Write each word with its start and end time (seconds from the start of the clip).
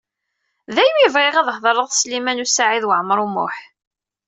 Daymi 0.75 1.07
bɣiɣ 1.13 1.35
ad 1.37 1.47
hedreɣ 1.55 1.87
d 1.89 1.93
Sliman 1.99 2.43
U 2.43 2.47
Saɛid 2.47 2.83
Waɛmaṛ 2.87 3.19
U 3.25 3.27
Muḥ. 3.33 3.55